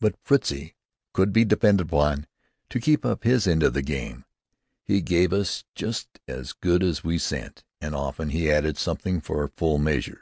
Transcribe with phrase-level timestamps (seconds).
[0.00, 0.76] But Fritzie
[1.12, 2.28] could be depended upon
[2.70, 4.24] to keep up his end of the game.
[4.84, 9.48] He gave us just as good as we sent, and often he added something for
[9.48, 10.16] full measure.